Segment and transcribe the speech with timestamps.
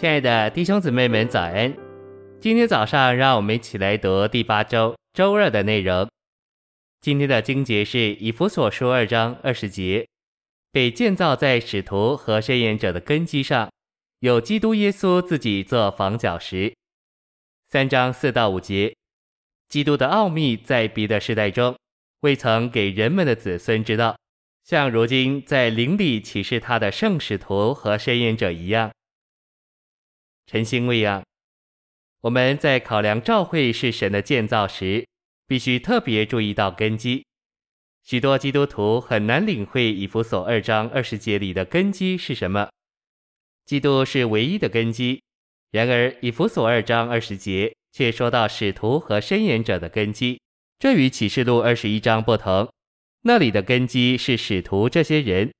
[0.00, 1.76] 亲爱的弟兄姊妹们，早安！
[2.40, 6.08] 今天早上，让我们一起来读第八周周二的内容。
[7.02, 10.08] 今天的经节是以弗所书二章二十节，
[10.72, 13.70] 被建造在使徒和申言者的根基上，
[14.20, 16.72] 有基督耶稣自己做房角石。
[17.66, 18.96] 三章四到五节，
[19.68, 21.76] 基督的奥秘在别的世代中
[22.20, 24.16] 未曾给人们的子孙知道，
[24.64, 28.90] 像如今在灵里启示他的圣使徒和申言者一样。
[30.46, 31.22] 晨星未央，
[32.22, 35.06] 我们在考量教会是神的建造时，
[35.46, 37.24] 必须特别注意到根基。
[38.02, 42.68] 许多基督徒很难领会以弗所二章二十节里的根基是什么。
[43.64, 45.22] 基督是唯一的根基，
[45.70, 50.40] 然而以弗所二章二十节却说到使徒和申言者的根基，
[50.80, 52.68] 这与启示录二十一章不同。
[53.22, 55.52] 那里的根基是使徒这些人，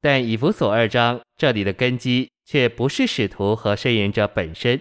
[0.00, 2.31] 但以弗所二章这里的根基。
[2.44, 4.80] 却不是使徒和申言者本身，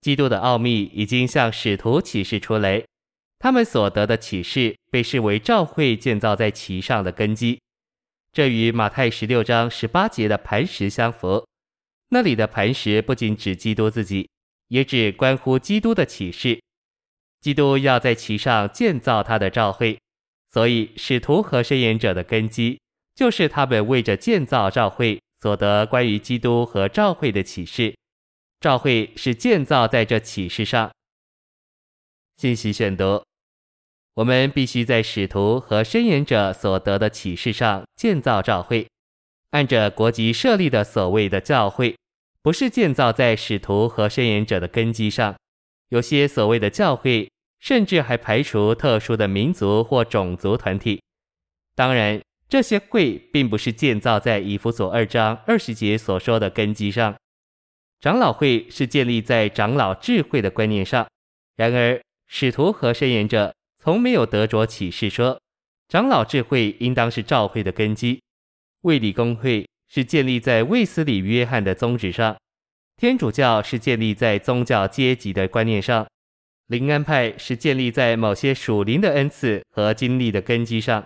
[0.00, 2.84] 基督的奥秘已经向使徒启示出来，
[3.38, 7.60] 他们所得的启示被视为教会建造在其上的根基。
[8.32, 11.44] 这与马太十六章十八节的磐石相符，
[12.10, 14.28] 那里的磐石不仅指基督自己，
[14.68, 16.60] 也指关乎基督的启示。
[17.40, 19.98] 基督要在其上建造他的教会，
[20.50, 22.78] 所以使徒和申言者的根基
[23.14, 25.20] 就是他们为着建造教会。
[25.40, 27.96] 所得关于基督和教会的启示，
[28.60, 30.90] 教会是建造在这启示上。
[32.36, 33.24] 信息选读：
[34.16, 38.86] 我们必须在使徒和申言者所得的启示上建造教会，
[39.52, 41.96] 按着国籍设立的所谓的教会，
[42.42, 45.34] 不是建造在使徒和申言者的根基上。
[45.88, 47.30] 有些所谓的教会，
[47.60, 51.02] 甚至还排除特殊的民族或种族团体。
[51.74, 52.20] 当然。
[52.50, 57.14] 这些会并不是建造在以弗所二章二十节所说的根基上，
[58.00, 61.06] 长老会是建立在长老智慧的观念上。
[61.54, 65.40] 然而，使徒和申言者从没有得着启示说，
[65.88, 68.20] 长老智慧应当是教会的根基。
[68.80, 72.36] 卫理公会是建立在卫斯理约翰的宗旨上，
[72.96, 76.04] 天主教是建立在宗教阶级的观念上，
[76.66, 81.04] 灵安派是建立在某些属灵的恩赐和经历的根基上。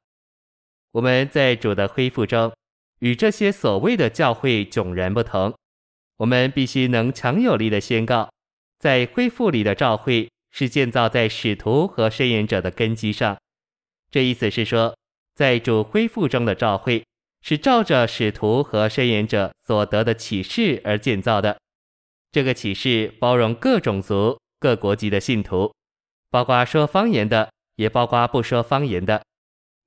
[0.94, 2.52] 我们在主的恢复中，
[3.00, 5.52] 与这些所谓的教会迥然不同。
[6.18, 8.30] 我们必须能强有力的宣告，
[8.78, 13.36] 在恢复里的教会是建造在使徒和申言者的根基上。
[14.08, 14.96] 这意思是说，
[15.34, 17.04] 在主恢复中的教会
[17.42, 21.58] 是照着使徒和申言者所得的启示而建造的。
[22.30, 25.74] 这个启示包容各种族、各国籍的信徒，
[26.30, 29.20] 包括说方言的，也包括不说方言的。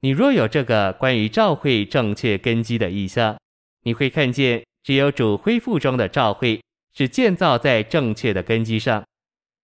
[0.02, 3.38] 你若有这个关于教会正确根基的意象，
[3.84, 6.62] 你会看见，只有主恢复中的教会
[6.94, 9.04] 是建造在正确的根基上。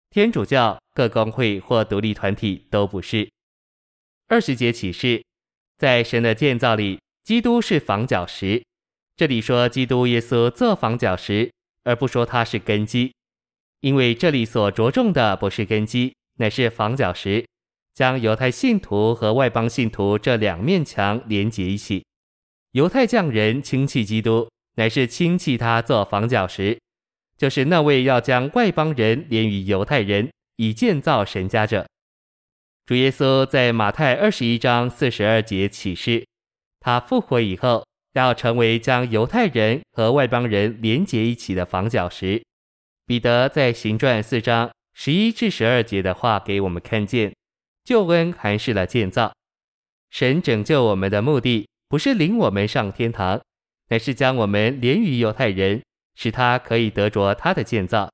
[0.09, 3.29] 天主教、各公会或独立团体都不是。
[4.27, 5.23] 二十节启示，
[5.77, 8.61] 在神的建造里，基督是房角石。
[9.15, 11.49] 这里说基督耶稣做房角石，
[11.83, 13.13] 而不说他是根基，
[13.79, 17.45] 因为这里所着重的不是根基，乃是房角石。
[17.97, 22.05] 将犹太信徒和外邦信徒这两面墙连接一起。
[22.73, 26.79] 犹太匠人轻弃基督，乃是轻弃他做房角石，
[27.39, 31.87] 就是那位要将外邦人连于犹太人，以建造神家者。
[32.85, 36.23] 主耶稣在马太二十一章四十二节启示，
[36.79, 42.43] 他复活以后要成为将犹太人和外邦人连结一起的房角石。
[43.07, 47.33] 彼得在行传四章十一至十二节的话给我们看见。
[47.87, 49.31] 救恩还是了建造，
[50.09, 53.39] 神拯救我们的目的不是领我们上天堂，
[53.87, 55.81] 乃是将我们连于犹太人，
[56.13, 58.11] 使他可以得着他的建造。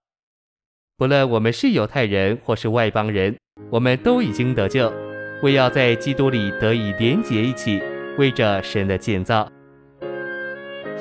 [0.96, 3.36] 不论我们是犹太人或是外邦人，
[3.72, 4.94] 我们都已经得救，
[5.42, 7.82] 为要在基督里得以连结一起，
[8.20, 9.52] 为着神的建造。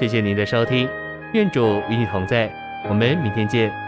[0.01, 0.89] 谢谢您的收听，
[1.35, 2.51] 愿主与你同在，
[2.89, 3.82] 我们明天见。